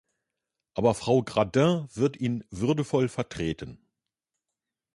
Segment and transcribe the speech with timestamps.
[0.73, 3.85] Aber Frau Gradin wird ihn würdevoll vertreten.